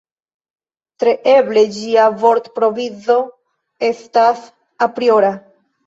Tre 1.03 1.13
eble 1.33 1.65
ĝia 1.77 2.07
vortprovizo 2.25 3.21
estas 3.93 4.47
apriora. 4.91 5.37